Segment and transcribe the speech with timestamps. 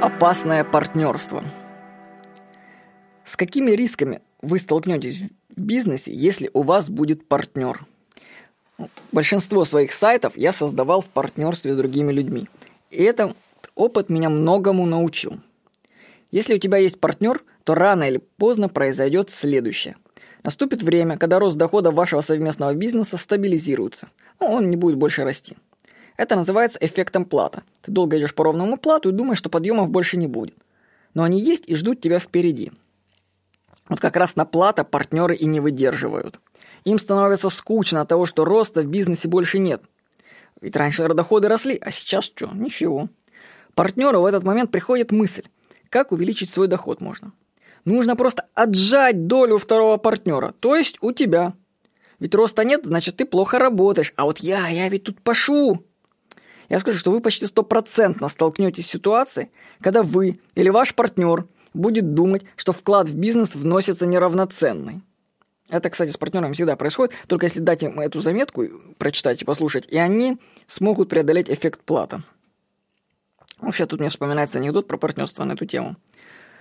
[0.00, 1.44] Опасное партнерство.
[3.24, 5.22] С какими рисками вы столкнетесь
[5.56, 7.84] в бизнесе, если у вас будет партнер?
[9.10, 12.48] Большинство своих сайтов я создавал в партнерстве с другими людьми.
[12.90, 13.36] И этот
[13.74, 15.40] опыт меня многому научил.
[16.30, 19.96] Если у тебя есть партнер, то рано или поздно произойдет следующее.
[20.44, 24.08] Наступит время, когда рост дохода вашего совместного бизнеса стабилизируется.
[24.38, 25.56] Ну, он не будет больше расти.
[26.18, 27.62] Это называется эффектом плата.
[27.80, 30.56] Ты долго идешь по ровному плату и думаешь, что подъемов больше не будет.
[31.14, 32.72] Но они есть и ждут тебя впереди.
[33.88, 36.40] Вот как раз на плата партнеры и не выдерживают.
[36.84, 39.80] Им становится скучно от того, что роста в бизнесе больше нет.
[40.60, 42.50] Ведь раньше доходы росли, а сейчас что?
[42.52, 43.08] Ничего.
[43.74, 45.44] Партнеру в этот момент приходит мысль,
[45.88, 47.32] как увеличить свой доход можно.
[47.84, 51.54] Нужно просто отжать долю второго партнера, то есть у тебя.
[52.18, 55.84] Ведь роста нет, значит ты плохо работаешь, а вот я, я ведь тут пашу.
[56.68, 62.14] Я скажу, что вы почти стопроцентно столкнетесь с ситуацией, когда вы или ваш партнер будет
[62.14, 65.02] думать, что вклад в бизнес вносится неравноценный.
[65.70, 68.64] Это, кстати, с партнерами всегда происходит, только если дать им эту заметку,
[68.96, 72.22] прочитать и послушать, и они смогут преодолеть эффект плата.
[73.58, 75.96] Вообще, тут мне вспоминается анекдот про партнерство на эту тему.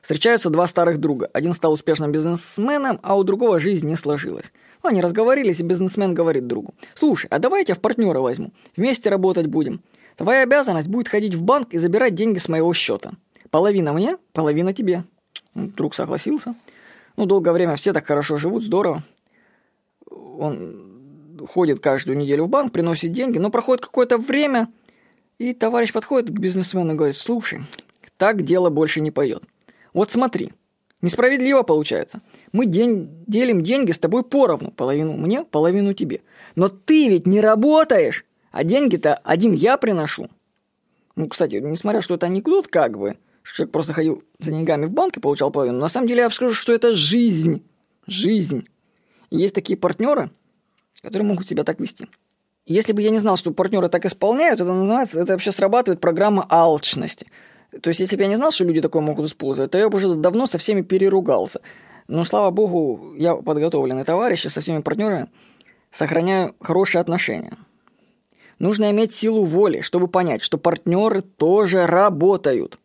[0.00, 1.28] Встречаются два старых друга.
[1.32, 4.52] Один стал успешным бизнесменом, а у другого жизнь не сложилась.
[4.82, 6.74] Ну, они разговорились, и бизнесмен говорит другу.
[6.94, 8.52] «Слушай, а давай я тебя в партнера возьму.
[8.76, 9.82] Вместе работать будем.
[10.16, 13.12] Твоя обязанность будет ходить в банк и забирать деньги с моего счета.
[13.50, 15.04] Половина мне, половина тебе».
[15.54, 16.54] Ну, друг согласился.
[17.16, 19.02] Ну, долгое время все так хорошо живут, здорово.
[20.08, 24.68] Он ходит каждую неделю в банк, приносит деньги, но проходит какое-то время,
[25.38, 27.62] и товарищ подходит к бизнесмену и говорит, слушай,
[28.16, 29.42] так дело больше не пойдет.
[29.92, 30.52] Вот смотри,
[31.02, 32.20] несправедливо получается.
[32.52, 36.22] Мы день, делим деньги с тобой поровну, половину мне, половину тебе.
[36.54, 40.28] Но ты ведь не работаешь, а деньги-то один я приношу.
[41.16, 44.92] Ну, кстати, несмотря что это анекдот как бы, что человек просто ходил за деньгами в
[44.92, 47.62] банк и получал половину, на самом деле я скажу, что это жизнь.
[48.06, 48.68] Жизнь.
[49.30, 50.30] И есть такие партнеры,
[51.02, 52.08] которые могут себя так вести.
[52.66, 56.46] Если бы я не знал, что партнеры так исполняют, это называется, это вообще срабатывает программа
[56.48, 57.26] алчности.
[57.82, 59.96] То есть, если бы я не знал, что люди такое могут использовать, то я бы
[59.96, 61.60] уже давно со всеми переругался.
[62.08, 65.28] Но, слава богу, я подготовленный товарищ, и со всеми партнерами
[65.92, 67.52] сохраняю хорошие отношения.
[68.58, 72.78] Нужно иметь силу воли, чтобы понять, что партнеры тоже работают.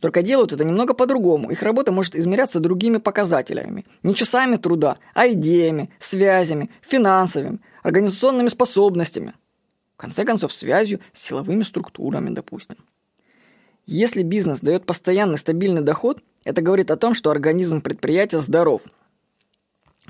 [0.00, 1.50] Только делают это немного по-другому.
[1.50, 3.84] Их работа может измеряться другими показателями.
[4.02, 9.34] Не часами труда, а идеями, связями, финансовыми, организационными способностями.
[9.94, 12.76] В конце концов, связью с силовыми структурами, допустим.
[13.86, 18.82] Если бизнес дает постоянный стабильный доход, это говорит о том, что организм предприятия здоров.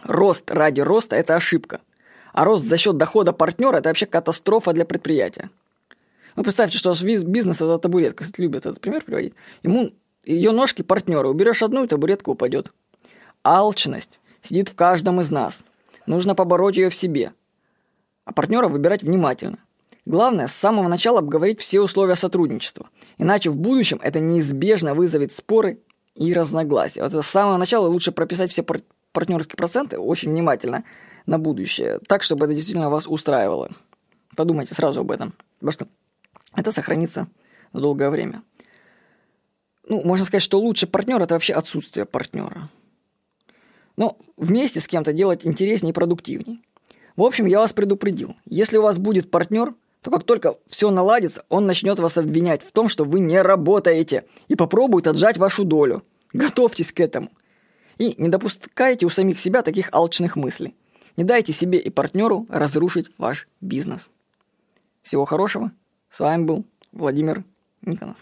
[0.04, 1.80] Рост ради роста– это ошибка.
[2.32, 5.50] А рост за счет дохода партнера– это вообще катастрофа для предприятия.
[6.36, 8.24] Ну, представьте, что бизнес– это табуретка.
[8.38, 9.34] Любят этот пример приводить.
[9.62, 9.92] Ему
[10.24, 11.28] ее ножки партнера.
[11.28, 12.72] Уберешь одну, и табуретка упадет.
[13.44, 15.64] Алчность сидит в каждом из нас.
[16.06, 17.32] Нужно побороть ее в себе.
[18.24, 19.58] А партнера выбирать внимательно.
[20.04, 22.88] Главное, с самого начала обговорить все условия сотрудничества.
[23.18, 25.78] Иначе в будущем это неизбежно вызовет споры
[26.14, 27.02] и разногласия.
[27.02, 30.84] Вот с самого начала лучше прописать все пар- партнерские проценты очень внимательно
[31.26, 33.70] на будущее, так, чтобы это действительно вас устраивало.
[34.34, 35.86] Подумайте сразу об этом, потому что
[36.56, 37.28] это сохранится
[37.72, 38.42] на долгое время.
[39.86, 42.70] Ну, можно сказать, что лучший партнер– это вообще отсутствие партнера.
[43.96, 46.58] Но вместе с кем-то делать интереснее и продуктивнее.
[47.14, 48.34] В общем, я вас предупредил.
[48.46, 52.72] Если у вас будет партнер, то как только все наладится, он начнет вас обвинять в
[52.72, 56.02] том, что вы не работаете, и попробует отжать вашу долю.
[56.32, 57.30] Готовьтесь к этому.
[57.98, 60.74] И не допускайте у самих себя таких алчных мыслей.
[61.16, 64.10] Не дайте себе и партнеру разрушить ваш бизнес.
[65.02, 65.70] Всего хорошего.
[66.10, 67.44] С вами был Владимир
[67.82, 68.16] Никонов.